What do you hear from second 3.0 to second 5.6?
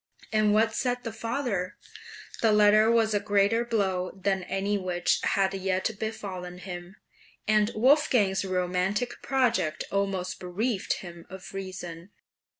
a greater blow than any which had